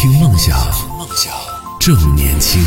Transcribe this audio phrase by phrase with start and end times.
[0.00, 0.56] 听梦想，
[0.96, 1.30] 梦想
[1.78, 2.64] 正年轻。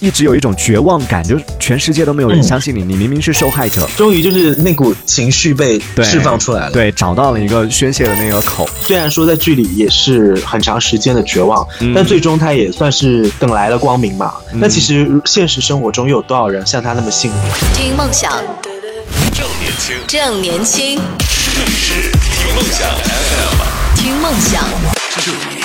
[0.00, 8.66] 一直有一种绝望感，就是全世界都没有人相信你，你明明是受害者，终于就是那股情绪被释放出来了。，对，找到了一个宣泄的那个口。
[8.80, 14.32] 虽然说在剧里也是很长时间的绝望，嗯但最终他也算是等来了光明嘛。
[14.54, 17.36] 那其实现实生活中又有多少人像他那么幸运？
[17.74, 18.32] 听梦想，
[19.34, 22.88] 正年轻，正年轻，听梦想
[24.30, 25.57] 梦想。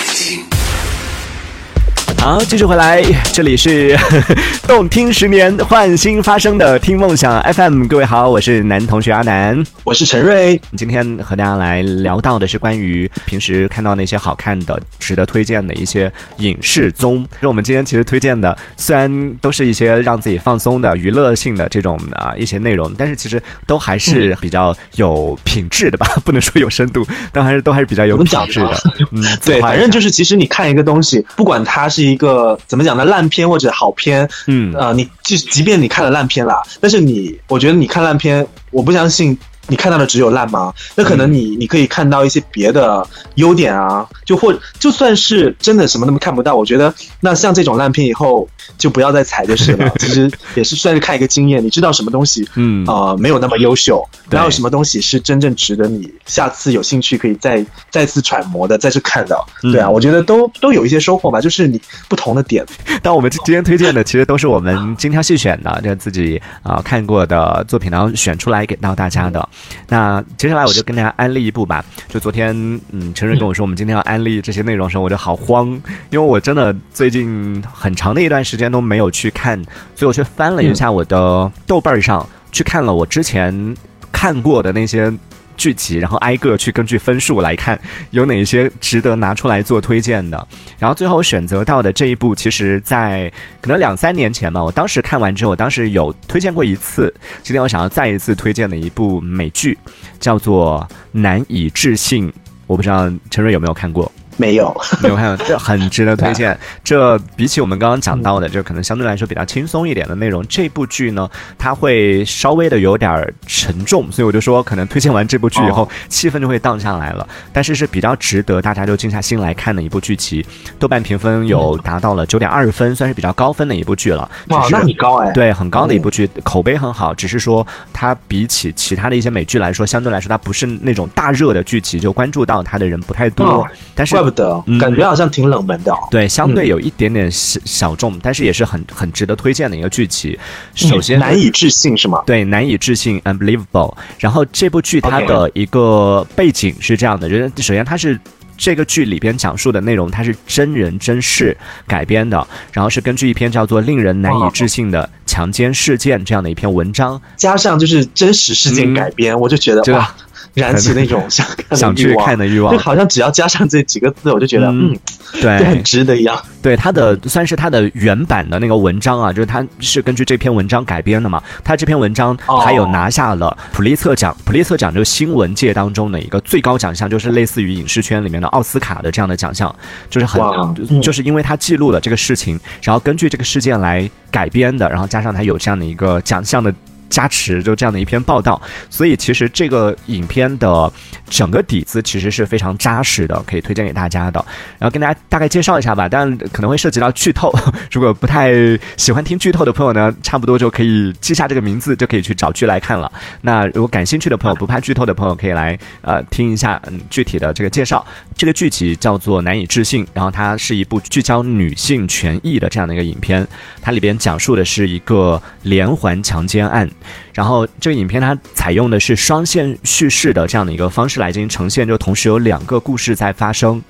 [2.24, 4.00] 好，继续回来，这里是
[4.66, 7.86] 动听十年换新发生的听梦想 FM。
[7.86, 9.62] 各位好，我是男同学阿南。
[9.84, 17.28] 我是陈瑞，今天和大家来聊到的是关于平时看到那些好看的、值得推荐的一些影视综。
[17.42, 28.82] 就我们今天其实推荐的，虽然都是一些让自己放松的、娱乐性的这种啊一些内容，但是其实都还是比较有品质的吧， 不能说有深度，但还是都还是比较有品质的。
[29.12, 40.74] 嗯，对，反正就是是其实你看一个东西，不管它是一个怎么讲呢，烂片或者好片，嗯呃，你即即便你看了烂片啦，但是你，我觉得你看烂片，我不相信你看到的只有烂吗？
[40.96, 49.90] 那可能嗯你你可以看到一些别的优点啊，就或就算是真的什么都看不到，我觉得那像这种烂片以后就不要再踩就是了。
[50.00, 59.36] 其实也是算是看一个经验，你知道什么东西，嗯呃，没有那么优秀，对然后什么东西是真正值得你下次有兴趣可以再再次揣摩的，再次看的。
[59.64, 62.66] 嗯对啊，我觉得都都有一些收获吧，就是你不同的点。
[63.02, 69.48] 但我们今天推荐的其实都是我们 精挑细选的，这自己啊、看过的作品，然后选出来给到大家的。
[69.88, 71.84] 那接下来我就跟大家安利一部吧。
[72.08, 72.54] 就昨天，
[72.92, 75.68] 嗯，陈瑞跟我说我们今天要安利这些内容的时候，我就好慌，
[76.10, 79.62] 因为我真的最近很长的一段时间都没有去看，
[79.96, 83.76] 所以我去翻了一下我的豆瓣上，去看了我之前
[84.12, 85.12] 看过的那些。
[85.56, 90.48] 剧集，然后挨个去根据分数来看有哪些值得拿出来做推荐的。
[90.80, 97.14] 然后最后选择到的这一部，其实在可能两三年前吧，我当时看完之后，我当时有推荐过一次。
[97.44, 99.78] 今天我想要再一次推荐的一部美剧，
[100.20, 102.28] 叫做《难以置信》，
[102.66, 104.12] 我不知道陈瑞有没有看过。
[104.38, 106.58] 没有，没有看，这 很值得推荐。
[106.84, 117.28] 这比起我们刚刚讲到的，就可能相对来说比较轻松一点的内容，这部剧呢，它会稍微的有点儿沉重，所以我就说，可能推荐完这部剧以后，哦气氛就会荡下来了。
[117.52, 120.46] 但是是比较值得大家就静下心来看的一部剧集，
[120.80, 124.30] 豆瓣评分有达到了九点二分，算是比较高分的一部剧了。
[124.48, 127.14] 那你高哎、对，很高的一部剧，口碑很好。
[127.14, 133.46] 只是说它比起其他的一些美剧来说，相对来说它不是那种大热的剧集，就关注到它的人不太多。
[133.46, 135.98] 哦但是怪不得，嗯感觉好像挺冷门的、哦。
[136.10, 140.38] 对，相对有一点点小小众，但是也是很很值得推荐的一个剧集。
[140.76, 142.22] 首先，嗯难以置信是吗？
[142.26, 143.94] 对难以置信 （unbelievable）。
[144.20, 148.20] 然后这部剧它的一个背景是这样的，就是首先它是。
[148.56, 151.58] 这个剧里边讲述的内容，它是真人真事
[151.88, 160.16] 改编的，然后是根据一篇叫做《令人难以置信的强奸事件》这样的一篇文章，加上就是真实事件改编，我就觉得哇，
[160.54, 165.00] 燃起那种 想看想去看的欲望就好像只要加上这几个字，我就觉得嗯嗯，
[165.42, 166.40] 对，就很值得一样。
[166.62, 171.42] 对它的算是它的原版的那个文章啊，就是它是根据这篇文章改编的嘛。
[171.64, 179.74] 它这篇文章哦还有拿下了普利策奖，普利策奖就是新闻界当中的一个最高奖项，就是类似于影视圈里面的奥斯卡的这样的奖项，
[180.10, 186.74] 就是很就是因为它记录了这个事情，然后根据这个事件来改编的，然后加上它有这样的一个奖项的。
[187.10, 190.92] 加持就这样的一篇报道，所以其实这个影片的
[191.30, 194.44] 整个底子其实是非常扎实的，可以推荐给大家的。
[194.80, 197.54] 然后跟大家大概介绍一下吧，但可能会涉及到剧透。
[197.92, 198.52] 如果不太
[198.98, 203.12] 喜欢听剧透的朋友呢，差不多就可以记下这个名字，就可以去找剧来看了。
[203.42, 208.06] 那如果感兴趣的朋友，不怕剧透的朋友，可以来呃听一下嗯具体的这个介绍。
[208.36, 213.48] 这个剧集叫做《难以置信》，然后它是一部聚焦女性权益的这样的一个影片，
[213.82, 216.90] 它里边讲述的是一个连环强奸案。
[217.34, 223.82] 然后这个影片它采用的是双线叙事的这样的一个方式来进行呈现，就同时有两个故事在发生。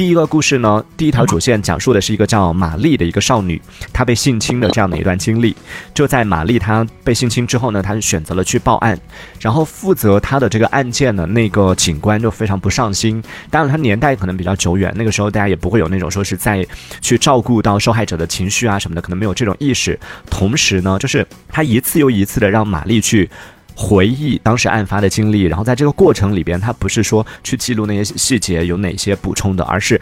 [0.00, 3.60] 第一个故事呢，第一条主线讲述的是一个叫玛丽的一个少女，
[3.92, 5.54] 她被性侵的这样的一段经历。
[5.92, 8.98] 就在玛丽她被性侵之后呢，她就选择了去报案，
[9.40, 13.22] 然后负责她的这个案件的那个警官就非常不上心。
[13.50, 16.66] 当然，他年代可能比较久远，那个时候大家也不会有那种说是在
[17.02, 20.00] 去照顾到受害者的情绪啊什么的，可能没有这种意识。
[20.30, 23.28] 同时呢，就是他一次又一次的让玛丽去。
[23.82, 29.98] 回忆当时案发的经历，然后在这个过程里边，他不是说去记录那些细节有哪些补充的，而是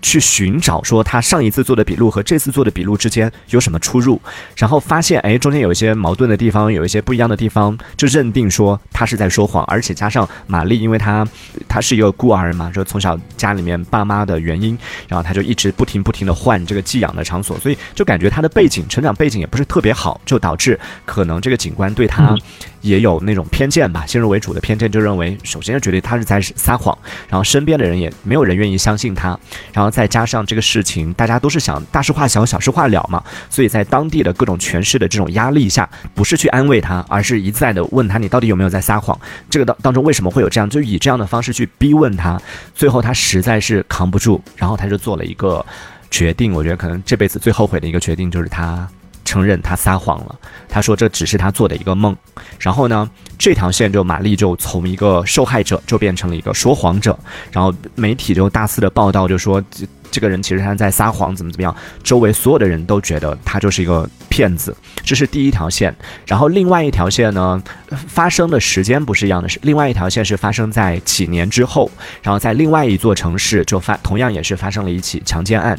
[0.00, 4.20] 去寻找说他上一次做的笔录和这次做的笔录之间有什么出入，
[4.56, 11.26] 然后发现哎中间有一些矛盾的地方，有一些不一样的地方，就认定说他是在说谎，而且加上玛丽，因为她
[11.68, 14.76] 她是一个孤儿嘛，就从小家里面爸妈的原因，
[15.08, 22.36] 然后她就一直不停不停的换这个寄养的场所，所以就感觉她的背景成长背景也不是特别好，就导致可能这个警官对她
[22.80, 26.96] 也有那种偏见吧，先入为主的偏见，就认为首先就觉得他是在撒谎，
[27.28, 29.38] 然后身边的人也没有人愿意相信他，
[29.72, 39.18] 然后再加上这个事情，大家都是想大事化小，小事化了嘛，所以在当地的各种权势的这种压力下，不是去安慰他，而是一再的问他你到底有没有在撒谎，
[39.50, 42.40] 这个当当中为什么会有这样，就以这样的方式去逼问他，
[42.74, 45.64] 最后他实在是扛不住，然后他就做了一个
[46.10, 48.88] 决定，我觉得可能这辈子最后悔的一个决定就是他。
[49.28, 50.34] 承认他撒谎了，
[50.70, 52.16] 他说这只是他做的一个梦。
[52.58, 57.18] 然后呢，这条线就玛丽就从一个受害者就变成了一个说谎者，
[57.52, 61.76] 然后媒体就大肆的报道，就说这这个人其实他在撒谎，怎么怎么样。
[62.02, 65.94] 周围所有的人都觉得他就是一个骗子，这是第一条线。
[66.26, 71.90] 然后另外一条线呢，发生的时间不是一样的，是另外一条线是发生在几年之后，
[72.22, 75.78] 然后在另外一座城市就发同样也是发生了一起强奸案。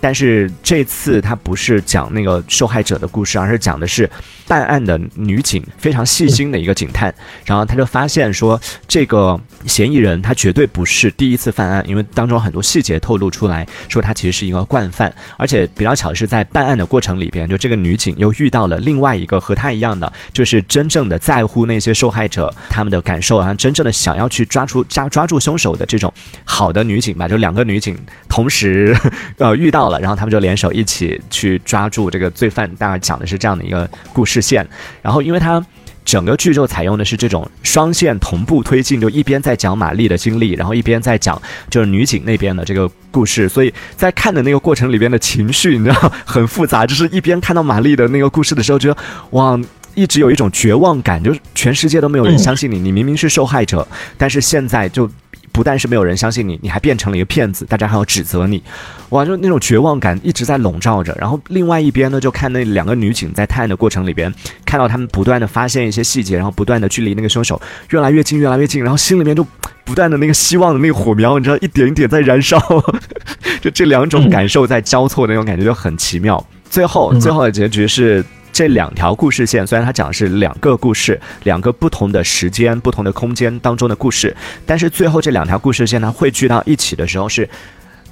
[0.00, 4.08] 但是这次他不是讲那个受害者的故事，而是讲的是
[4.46, 7.12] 办案的女警非常细心的一个警探，
[7.44, 26.12] 然后他就发现说这个嫌疑人他绝对不是第一次犯案，因为当中很多细节透露出来说他其实是一个惯犯，而且比较巧的是在办案的过程里边，就这个女警又遇到了另外一个和他一样的，就是真正的在乎那些受害者他们的感受，然后真正的想要去抓出抓抓住凶手的这种
[26.44, 27.98] 好的女警吧，就两个女警
[28.28, 28.94] 同时
[29.38, 29.85] 呃遇到。
[29.88, 34.66] 了，然后他们就联手一起去抓住这个罪犯，大概讲的是这样的一个故事线。
[35.02, 35.64] 然后，因为它
[36.04, 43.48] 整个剧就采用的是这种双线同步推进，就一边在讲玛丽的经历，然后一边在讲就是女警那边的这个故事。
[43.48, 46.86] 所以在看的那个过程里边的情绪，你知道很复杂。
[46.86, 48.96] 就是一边看到玛丽的那个故事的时候，觉得
[49.30, 49.58] 哇，
[49.94, 53.86] 一直有一种绝望感，就是全世界都没有人相信你，你明明是受害者，
[54.16, 55.10] 但是现在就。
[55.56, 58.62] 不但是没有人相信你，你还变成了一个骗子，大家还要指责你，
[59.08, 61.16] 哇，就那种绝望感一直在笼罩着。
[61.18, 64.30] 然后另外一边呢，就看那两个女警在探案的过程里边，
[64.66, 67.58] 看到他们不断的发现一些细节，然后不断的距离那个凶手
[67.88, 69.42] 越来越近，越来越近，然后心里面就
[69.82, 72.60] 不断的那个希望的那个火苗，你知道，一点一点在燃烧，
[73.62, 76.46] 就这两种感受在交错，那种感觉就很奇妙。
[76.68, 78.22] 最后，最后的结局是。
[78.56, 87.46] 这两条故事线虽然它讲的是两个故事，两个不同的时间、不同的空间当中的故事，但是最后这两条故事线呢汇聚到一起的时候，是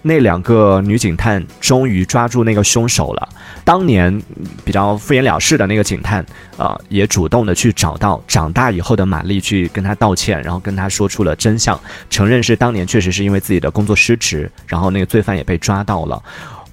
[0.02, 3.26] 那两个女警探终于抓住那个凶手了。
[3.64, 4.22] 当年
[4.66, 6.22] 比较敷衍了事的那个警探
[6.58, 11.80] 啊，也主动的去找到长大以后的玛丽，去跟她道歉，然后跟她说出了真相，
[12.10, 16.22] 承认是当年确实是因为自己的工作失职，然后那个罪犯也被抓到了。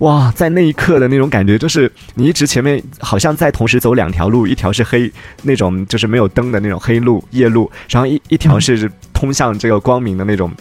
[0.02, 5.12] 哇，在那一刻的那种感觉，就是你一直前面好像在同时走两条路，一条是黑
[5.44, 10.52] 那种就是没有灯的那种黑路夜路，然后一一条是通向这个光明的那种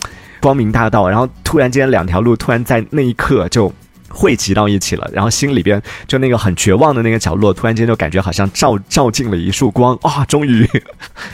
[0.42, 3.72] 光明大道，然后突然间两条路突然在那一刻就
[4.10, 10.22] 汇集到一起了，然后心里边就那个很绝望的那个角落，突然间就感觉好像照照进了一束光啊！
[10.26, 10.68] 终于，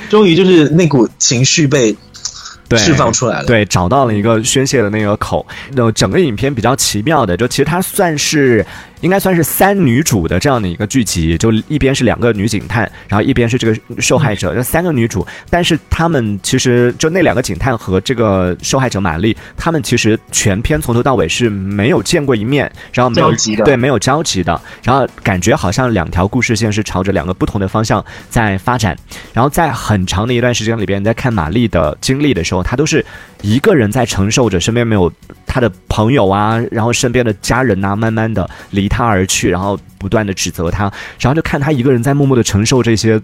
[0.08, 1.96] 终于就是那股情绪被。
[2.76, 5.46] 释放出来了，对，找到了一个宣泄的那个口。
[5.72, 8.64] 那整个影片比较奇妙的，就其实它算是。
[9.00, 15.26] 应该算是三女主的这样的一个剧集，就一边是两个女警探，然后一边是这个受害者，这三个女主。
[15.50, 23.30] 但是她们其实就那两个警探和这个受害者玛丽，她们其实全篇从头到尾是没有见过一面，然后没有
[23.64, 28.96] 对没有交集的，然后感觉好像两条故事线是朝着两个不同的方向在发展。
[29.34, 33.04] 然后在很长的一段时间里边，你在看玛丽的经历的时候，她都是
[33.42, 35.12] 一个人在承受着，身边没有
[35.46, 38.85] 她的朋友啊，然后身边的家人呐，慢慢的离。
[38.86, 40.84] 离他而去，然后不断的指责他，
[41.18, 43.20] 然后就看他一个人在默默的承受这些，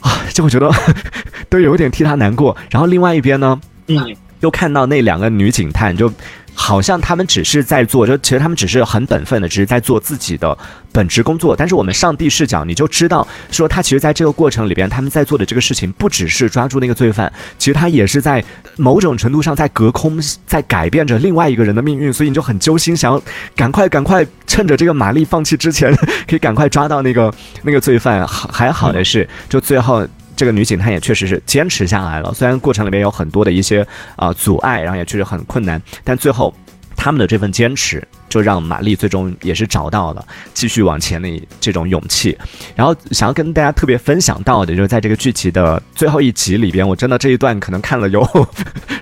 [0.00, 0.72] 啊，就会觉得
[1.50, 2.56] 都有点替他难过。
[2.70, 6.12] 然后另外一边呢，嗯，又看到那两个女警探就。
[6.52, 10.58] 好像他们只是在做，就其实他们只是很本分的，只是在做自己的
[10.92, 11.56] 本职工作。
[11.56, 18.44] 但是我们上帝视角，你就知道，说他其实在这个过程里边，他们在做的这个事情，不只是抓住那个罪犯，其实他也是在
[18.76, 22.12] 某种程度上在隔空，在改变着另外一个人的命运。
[22.12, 23.22] 所以你就很揪心，想要
[23.56, 25.94] 赶快赶快趁着这个玛丽放弃之前，
[26.28, 27.32] 可以赶快抓到那个
[27.62, 28.26] 那个罪犯。
[28.26, 30.06] 还好的是，就最后。
[30.40, 36.54] 这个女警她也确实是坚持下来了，虽然过程里面有很多的一些啊阻碍，然后也确实很困难，但最后
[36.96, 41.28] 他们的这份坚持，就让玛丽最终也是找到了继续往前的
[41.60, 42.38] 这种勇气。
[42.74, 48.26] 然后想要跟大家特别分享到的，就是在这个剧集的最后一集里边，我真的这一段可能看了有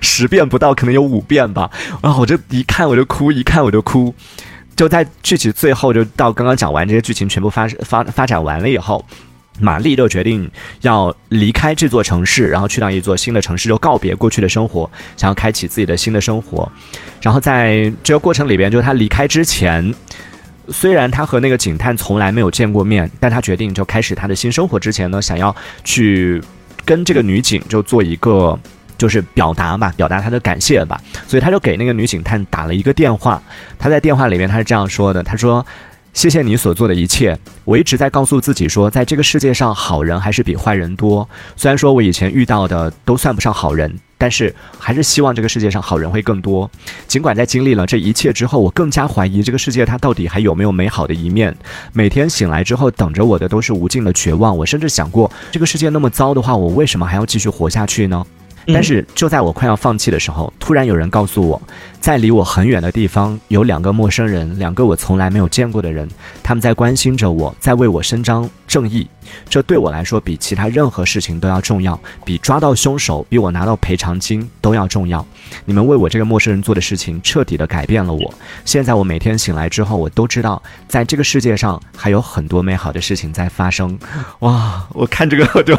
[0.01, 1.71] 十遍不到，可能有五遍吧。
[2.03, 4.13] 然后我就一看我就哭，一看我就哭。
[4.75, 9.05] 就在剧集最后，就到刚刚讲完这些剧情全部发发发展完了以后。
[9.59, 10.49] 玛丽就决定
[10.81, 16.71] 要离开这座城市，然后去到一座新的城市，就告别过去的生活，想要开启自己的新的生活。
[17.21, 19.93] 然后在这个过程里边，就是他离开之前，
[20.69, 26.41] 虽然他和那个警探从来没有见过面，但他决定就开始他的新生活之前呢，想要去
[26.85, 28.57] 跟这个女警就做一个
[28.97, 30.99] 就是表达吧，表达他的感谢吧。
[31.27, 33.41] 所以他就给那个女警探打了一个电话。
[33.77, 35.65] 他在电话里面他是这样说的：“他说。”
[36.13, 37.37] 谢谢你所做的一切。
[37.63, 41.27] 我一直在告诉自己说，在这个世界上，好人还是比坏人多。
[41.55, 46.69] 虽然说我以前遇到的都算不上好人，但是还是希望这个世界上好人会更多。
[47.07, 51.55] 尽管在经历了这一切之后，我更加怀疑这个世界它到底还有没有美好的一面。
[51.93, 54.57] 每天醒来之后，等着我的都是无尽的绝望。
[54.57, 58.25] 我甚至想过，这个世界那么糟的话，我为什么还要继续活下去呢？
[58.73, 61.61] 但是就在我快要放弃的时候，突然有人告诉我，
[61.99, 66.07] 在离我很远的地方有两个陌生人，两个我从来没有见过的人，
[66.43, 69.07] 他们在关心着我，在为我伸张正义。
[69.47, 75.23] 这对我来说比其他任何事情都要重要，比抓到凶手，比我拿到赔偿金都要重要。
[75.65, 78.33] 你们为我这个陌生人做的事情，彻底的改变了我。
[78.65, 83.97] 现在我每天醒来之后，我都知道，在这个世界上还有很多美好的事情在发生。
[84.39, 85.77] 哇，我看这个我就。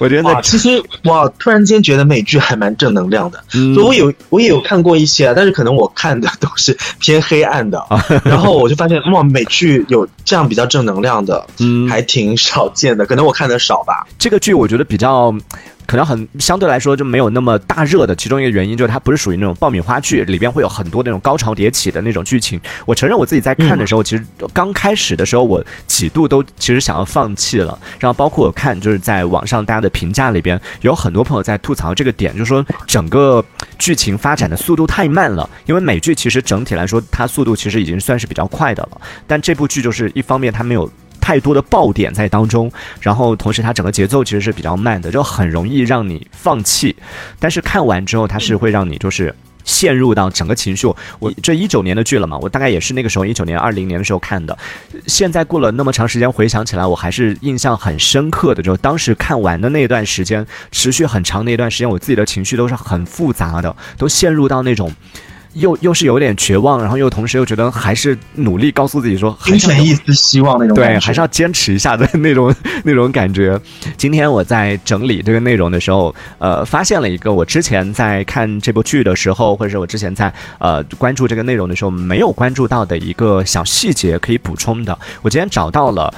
[0.00, 3.40] 我觉得其实哇，突然间觉得美剧还蛮正能量的。
[3.54, 7.80] 嗯所以我有我也有看过一些啊，但是可能我看的都是偏黑暗的。
[8.24, 13.06] 然后我就发现哇，美剧有这样比较正能量的，嗯还挺少见的。
[13.06, 14.06] 可能我看的少吧。
[14.18, 15.32] 这个剧我觉得比较。
[15.90, 22.60] 可能很相对来说就没有那么大热的，其中一个原因就是它不是属于那种爆米花剧，里边会有很多那种高潮迭起的那种剧情。
[22.86, 27.76] 我承认我自己在看的时候，其实刚开始的时候我几度都其实想要放弃了。
[27.98, 33.44] 然后包括我看就是在网上大家的评价里边，有很多朋友在吐槽这个点，就是说整个
[33.76, 35.50] 剧情发展的速度太慢了。
[35.66, 40.88] 因为美剧其实整体来说它速度其实已经算是比较快的了，但这部剧就是一方面它没有。
[41.30, 42.68] 太多的爆点在当中，
[43.00, 46.96] 然后同时它整个节奏其实是比较慢的，就很容易让你放弃。
[47.38, 49.32] 但是看完之后，它是会让你就是
[49.62, 50.92] 陷入到整个情绪。
[51.20, 54.58] 我这一九年的剧了嘛，我大概也是那个时候一九年、二零年的时候看的。
[55.06, 58.60] 现在过了那么长时间，回想起来，我还是印象很深刻的。
[58.60, 64.92] 就当时看完的那段时间，持续很长的一段时间，我自己的情绪都是很复杂的，都陷入到那种。
[65.54, 72.54] 又又是有点绝望，然后又同时又觉得还是努力告诉自己说，还精是一丝希望那种对，还是要坚持一下的那种
[72.84, 73.60] 那种感觉。
[73.96, 84.98] 今天我在整理这个内容的时候，呃，发现了一个我之前在看这部剧的时候，或者是我之前在呃关注这个内容的时候没有关注到的一个小细节可以补充的。
[85.22, 86.12] 我今天找到了。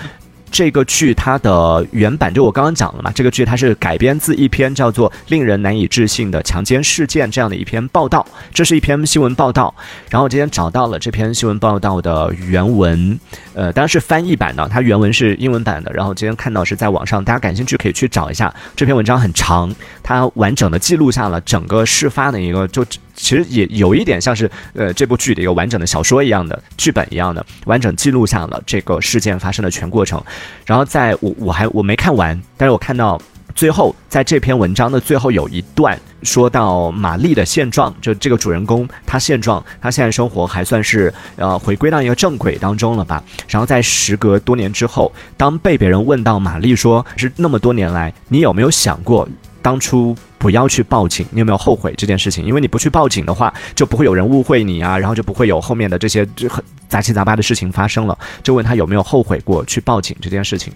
[0.52, 9.74] 这个剧它的原版就我刚刚讲了嘛，这个剧它是改编自一篇叫做《令人难以置信的强奸事件》这样的一篇报道，这是一篇新闻报道。
[10.10, 13.18] 然后今天找到了这篇新闻报道的原文，
[13.54, 15.90] 呃，当然是翻译版的，它原文是英文版的。
[15.94, 18.54] 然后今天看到是在网上，大家感兴趣可以去找一下。
[18.76, 30.22] 这篇文章很长，它完整的记录下了整个事发的一个，就其实也有一点像是呃这部剧的一个完整的小说一样的剧本一样的，完整记录下了这个事件发生的全过程。
[30.64, 33.20] 然后在我我还我没看完，但是我看到
[33.54, 43.22] 最后，在这篇文章的最后有一段说到玛丽的现状，就这个主人公他现状，他现在生活还算是呃回归到一个正轨当中了吧。
[43.48, 49.28] 然后在时隔多年之后，当被别人问到玛丽说是那么多年来，你有没有想过
[49.60, 50.16] 当初？
[50.42, 52.44] 不要去报警，你有没有后悔这件事情？
[52.44, 58.18] 因为你不去报警的话，就不会有人误会你啊，然后就不会有后面的这些就很杂七杂八的事情发生了。
[58.42, 60.72] 就问他有没有后悔过去报警这件事情，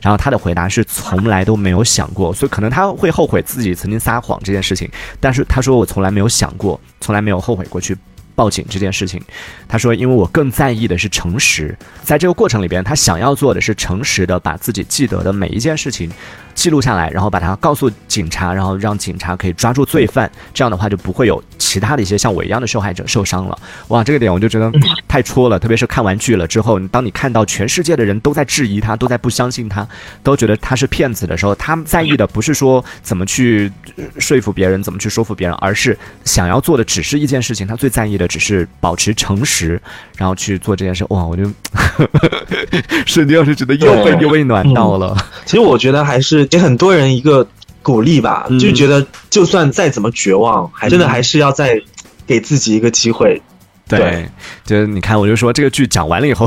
[0.00, 7.94] 然后他的回答是从来都没有想过，所以可能他会后悔自己曾经撒谎这件事情，但是他说我从来没有想过，从来没有后悔过去。
[8.40, 9.20] 报警这件事情，
[9.68, 16.10] 他说：“因为我更在意的是诚实，在这个过程里边，他想要做的是诚实的把自己记得的每一件事情
[16.54, 20.30] 记录下来，然后把它告诉警察，然后让警察可以抓住罪犯。
[20.54, 23.58] 这样的话，就不会有其他的一些像我一样的受害者受伤了。
[23.88, 24.72] 哇，这个点我就觉得
[25.06, 29.86] 太 戳了，特别是看完剧了之后，当你看到全世界的人都在质疑他，都在不相信他，
[30.22, 33.70] 都觉得他是骗子的时候，他在意的不是说怎么去
[34.18, 39.80] 说服别人，怎么去说服别人，而是想要做的只是一件事情，他最在意的只是保持诚实，
[40.16, 41.04] 然后去做这件事。
[41.08, 41.42] 哇， 我就
[43.04, 45.16] 瞬间是觉得又被又被暖到了。
[45.44, 47.44] 其实我觉得还是给很多人一个
[47.82, 51.82] 鼓励吧，嗯就觉得就算再怎么绝望，还真的还是要再
[52.24, 53.42] 给自己一个机会。
[53.88, 54.28] 对对，
[54.64, 56.46] 就是你看，我就说这个剧讲完了以后，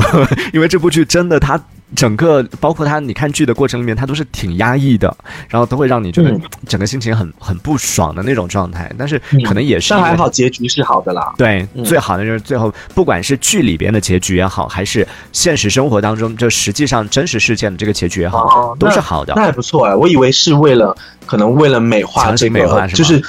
[0.54, 1.62] 因为这部剧真的它。
[1.94, 5.16] 整个包括他，你看剧的过程里面，他都是挺压抑的，
[5.48, 8.90] 然后都会让你觉得嗯整个心情很很不爽的那种状态。
[8.98, 11.32] 但是可能也是因为但还好，结局是好的啦。
[11.36, 19.42] 对，嗯最好的就是最后，不管是剧里边的结局也好，还是现实生活当中就实际上真实事件的这个结局也好，哦都是好的那。
[19.42, 23.22] 还不错哎，我以为是为了可能为了美化这个，美化是就是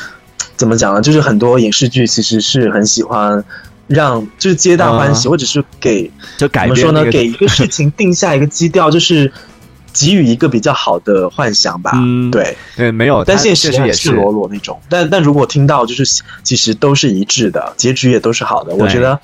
[0.55, 1.01] 怎么讲呢？
[1.01, 3.43] 就是很多影视剧其实是很喜欢
[3.87, 7.05] 让就是皆大欢喜，嗯或者是给就改怎么说呢？
[7.11, 9.31] 给一个 事情定下一个基调，就是
[9.93, 11.91] 给予一个比较好的幻想吧。
[11.95, 14.79] 嗯对，对没有，但现实也是裸裸那种。
[14.89, 19.19] 但但如果听到就是其实都是一致的，结局也都是好的，我觉得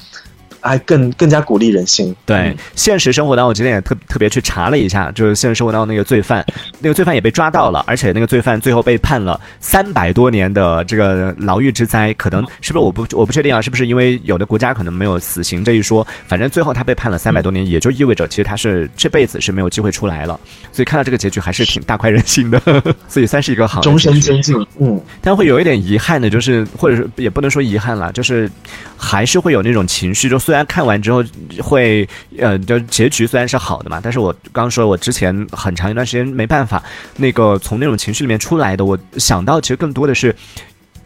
[0.61, 2.15] 还更更加鼓励人心。
[2.25, 6.45] 对嗯，现实生活当中，我今天也特特别去查了一下，就是现实生活当中那个罪犯，
[6.79, 20.39] 那个罪犯也被抓到了，而且那个罪犯最后被判了三百多年的这个牢狱之灾，可能是不是我不我不确定啊，是不是因为有的国家可能没有死刑这一说，反正最后他被判了三百多年，也就意味着其实他是这辈子是没有机会出来了，
[20.71, 22.61] 所以看到这个结局还是挺 大快人心的，
[23.07, 28.49] 所以算是一个好终身监禁，嗯，但会有一点遗憾的，就是或者是也不能说遗憾啦，就是
[28.95, 30.31] 还是会有那种情绪。
[30.31, 31.23] 就虽然看完之后
[31.63, 32.05] 会，
[32.37, 36.83] 呃，就结局虽然是好的嘛，但是我刚刚说我之前很长一段时间没办法
[37.15, 40.35] 那个从那种情绪里面出来的，我想到其实更多的是。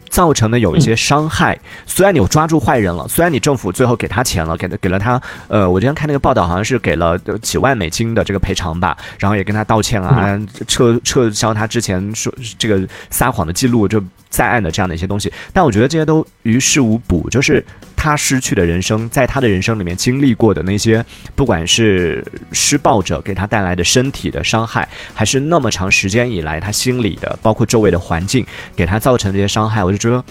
[0.08, 17.62] 造成的有一些伤害，虽然你抓住坏人了，虽然你政府最后给他钱了，给给了他，呃，我之前看那个报道，好像是给了呃几万美金的这个赔偿吧，然后也跟他道歉啊，撤撤销他之前说这个撒谎的记录，就在案的这样的一些东西，但我觉得这些都于事无补，就是
[18.06, 28.46] 他失去的人生，在他的人生里面经历过的那些，不管是施暴者给他带来的身体的伤害，还是那么长时间以来他心里的，包括周围的环境
[28.76, 30.24] 给他造成的这些伤害，我就觉得。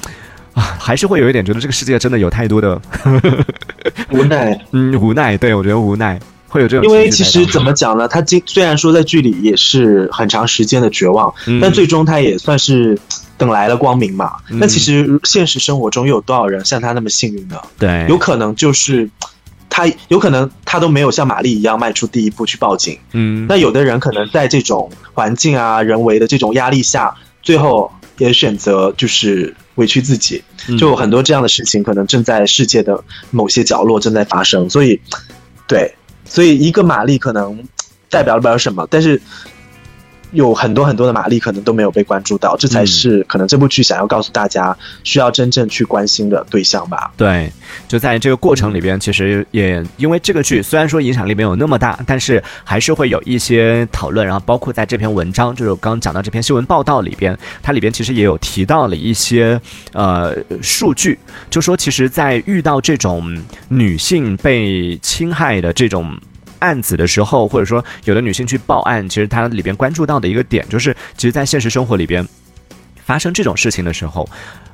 [0.53, 2.81] 啊， 还是会有一点觉得这个世界真的有太多的
[4.09, 4.57] 无奈。
[4.71, 6.17] 嗯无奈，对我觉得无奈
[6.47, 6.97] 会有这种因。
[6.97, 8.07] 为其实怎么讲呢？
[8.07, 12.97] 他经虽然说在剧里也是很长时间的绝望，嗯但最终他也算是
[13.37, 14.37] 等来了光明嘛。
[14.49, 17.59] 嗯其实现实生活中又有多少人像他那么幸运呢？
[17.77, 19.09] 对有可能就是
[19.69, 22.97] 他有可能他都没有像玛丽一样迈出第一步去报警。
[23.13, 27.13] 嗯那有的人可能在这种环境啊、人为的这种压力下，
[27.43, 30.43] 最后也选择就是委屈自己。
[30.67, 34.69] 嗯就有很多这样的事情，可能正在世界的某些角落正在发生。
[34.69, 34.99] 所以，
[35.67, 35.93] 对，
[36.25, 37.63] 所以一个玛丽可能
[38.09, 39.21] 代表不了什么，但是。
[40.35, 47.11] 有很多很多的玛丽可能都没有被关注到，这才嗯是可能这部剧想要告诉大家需要真正去关心的对象吧。
[47.17, 47.51] 对，
[47.87, 59.59] 就在这个过程里边，其实也因为这个剧虽然说影响力没有那么大，但是还是会有一些讨论，然后包括在这篇文章，就是我刚刚讲到这篇新闻报道里边，它里边其实也有提到了一些
[59.93, 61.17] 呃数据，
[61.49, 66.15] 就说其实，在遇到这种女性被侵害的这种。
[66.59, 72.27] 案子的时候，或者说有的女性去报案，其实她里边关注到的一个点就是，其实，在现实生活里边
[73.03, 74.27] 发生这种事情的时候，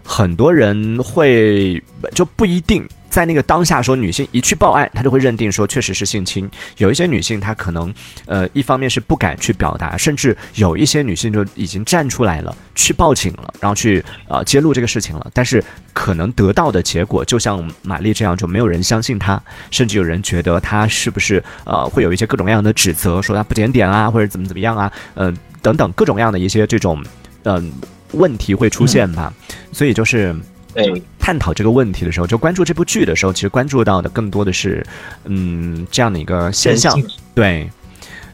[0.04, 1.82] 很多人会
[2.14, 6.50] 就不一定在那个当下说女性一去报案，她就会认定说确实是性侵。
[6.78, 7.94] 有一些女性她可能
[8.26, 27.04] 呃一方面是不敢去表达，甚至有一些女性就已经站出来了，去报警了，然后去呃揭露这个事情了，但是可能得到的结果就像玛丽这样，就没有人相信她，甚至有人觉得她是不是呃会有一些各种各样的指责，说她不检点啊，或者怎么怎么样啊，嗯、等等各种各样的一些这种
[27.44, 27.72] 嗯、
[28.14, 29.34] 问题会出现吧，
[29.74, 30.34] 所以就是。
[30.76, 30.86] 哎，
[31.20, 34.86] 探讨这个问题的时候，就关注这部剧的时候，其实关注到的更多的是，
[35.26, 36.98] 嗯，这样的一个现象。
[37.36, 37.70] 对，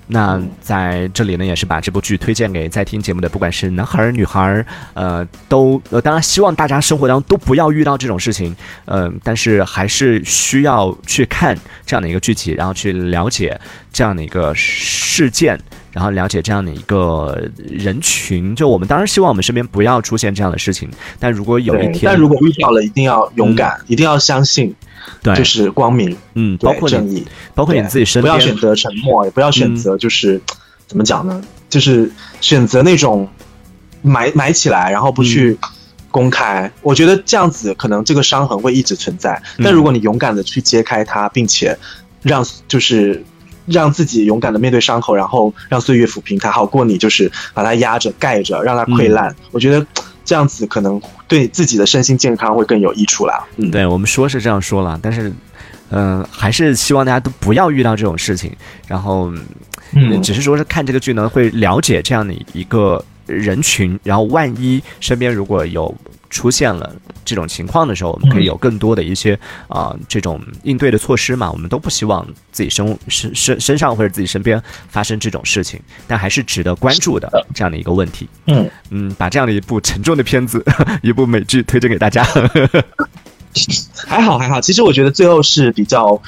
[0.07, 13.59] 那在这里呢，也是把这部剧推荐给在听节目的，不管是男孩儿、女孩儿，呃，都呃，当然希望大家生活当中都不要遇到这种事情，呃，但是还是需要去看这样的一个剧集，然后去了解
[13.91, 15.59] 这样的一个事件。
[15.97, 24.75] 然后了解这样的一个人群，就我们当然希望我们身边不要出现这样的事情，但如果有一，天，但如果遇到了，一定要勇敢，一定要相信，
[25.23, 27.25] 对，就是光明，嗯，包括你，正义。
[27.55, 30.39] 包括你自己身边，不要选择沉默，也不要选择就是、
[30.85, 31.41] 怎么讲呢？
[31.67, 33.27] 就是选择那种
[34.03, 35.57] 埋埋起来，然后不去
[36.11, 36.71] 公开。
[36.83, 39.41] 我觉得这样子可能这个伤痕会一直存在。
[39.57, 41.75] 嗯但如果你勇敢的去揭开它，并且
[42.21, 43.25] 让就是。
[43.67, 49.35] 让自己勇敢的面对伤口，然后让岁月抚平它，好过你就是把它压着、盖着，让它溃烂。
[49.51, 49.85] 我觉得
[50.25, 53.45] 这样子可能对自己的身心健康会更有益处啦。
[53.57, 55.31] 嗯，对我们说是这样说了，但是，
[55.89, 58.51] 嗯、还是希望大家都不要遇到这种事情。
[58.87, 59.31] 然后，
[59.93, 63.97] 嗯只是说是看这个剧呢，会了解这样的一个人群。
[64.03, 65.93] 然后，万一身边如果有
[66.29, 69.37] 出现了这种情况的时候，我们可以有更多的一些
[69.67, 71.51] 啊、这种应对的措施嘛。
[71.51, 78.27] 我们都不希望自己身身身身上或者自己身边发生这种事情，但还是值得关注的这样的一个问题。
[78.45, 80.63] 嗯，嗯，把这样的一部沉重的片子，
[81.01, 82.23] 一部美剧推荐给大家。
[84.05, 86.21] 还好还好，其实我觉得最后是比较，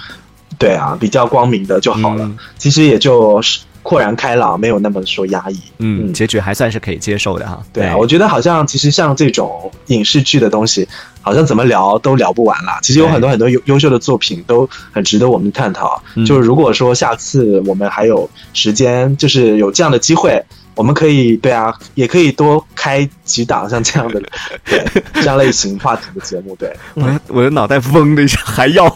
[0.57, 2.25] 对啊，比较光明的就好了。
[2.25, 5.59] 嗯其实也就是豁然开朗，没有那么说压抑。
[5.79, 7.61] 嗯，结局还算是可以接受的哈。
[7.73, 10.87] 对啊，我觉得好像其实像这种影视剧的东西，
[11.21, 12.79] 好像怎么聊都聊不完啦。
[12.81, 16.01] 其实有很多很多优优秀的作品都很值得我们探讨。
[16.15, 20.43] 嗯就是如果说下次我们还有时间，就是有这样的机会，
[20.79, 24.21] 我们可以对啊，也可以多开几档像这样的
[24.63, 24.81] 对
[25.15, 26.55] 这样类型话题的节目。
[26.55, 28.89] 对，我的我的脑袋嗡的一下，还要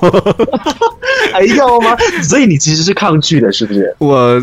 [1.33, 1.93] 还要吗？
[2.23, 3.93] 所以你其实是抗拒的，是不是？
[3.99, 4.41] 我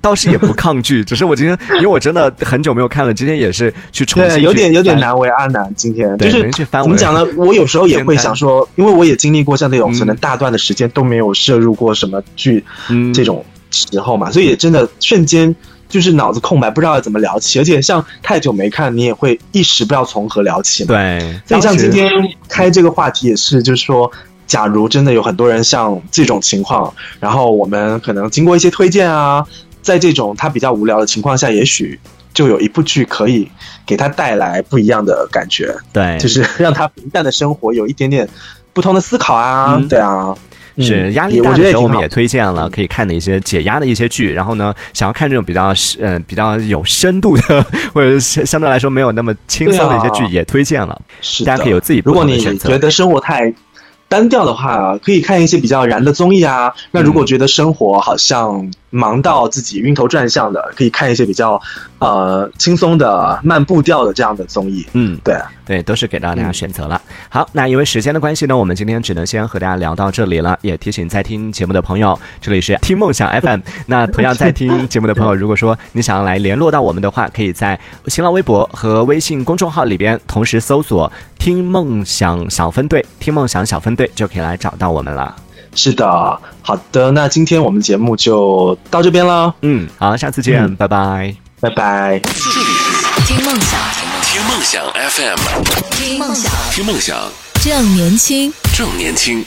[0.00, 5.72] 倒是也不抗拒，只是我今天因为我真的很久没有看了，今天也是去重新对，去有点有点难为阿南。
[5.76, 7.24] 今天就是怎么讲呢？
[7.36, 15.54] 我有时候也会想说，因为我也经历过像那种嗯可能大段的时间都没有摄入过什么剧嗯这种时候嘛，所以也真的瞬间
[15.92, 17.58] 就是脑子空白，不知道要怎么聊起。
[17.58, 20.88] 而且像太久没看，你也会一时不知道从何聊起嘛。
[20.88, 22.10] 对，所以像今天
[22.48, 24.10] 开这个话题也是，就是说，
[24.46, 29.46] 假如真的有很多人像这种情况，然后我们可能经过一些推荐啊，
[29.82, 32.00] 在这种他比较无聊的情况下，也许
[32.32, 33.46] 就有一部剧可以
[33.84, 38.26] 给他带来不一样的感觉，对，就是让他平淡的生活有一点点
[38.72, 40.34] 不同的思考啊，嗯对啊。
[40.76, 44.32] 嗯是压力大的时候，我们也推荐了可以看的一些解压的一些剧。
[44.32, 51.00] 然后呢，想要看这种比较嗯、呃、比较有深度的， 或者是相对来说没有那么轻松的一些剧，也推荐了。
[51.44, 53.52] 大家可以有自己不如果你同的选择觉得生活太
[54.08, 56.72] 单调的话，可以看一些比较燃的综艺啊。
[56.90, 61.60] 那如果觉得生活好像忙到自己晕头转向的，可以看一些比较
[61.98, 64.86] 呃轻松的慢步调的这样的综艺。
[64.92, 67.00] 嗯，对，对，都是给到大家嗯选择了。
[67.30, 70.58] 好，那因为时间的关系呢，我们今天只能先和大家聊到这里了。
[70.60, 73.60] 也提醒在听节目的朋友，这里是听梦想 FM。
[73.86, 85.34] 那同样在听节目的朋友，如果说你想要来联络到我们的话，可以在新浪微博和微信公众号里边同时搜索“听梦想小分队”，听梦想小分队就可以来找到我们了。
[85.74, 86.06] 是的，
[86.62, 91.34] 好的，那今天我们节目就到这边了，嗯，好，下次见，嗯拜拜。
[91.60, 92.20] 拜拜。
[92.24, 93.80] 这里是听梦想，
[94.22, 95.38] 听梦想 FM，
[95.92, 97.16] 听梦想，听梦想
[97.62, 98.52] 正年轻。
[98.76, 99.44] 正年轻。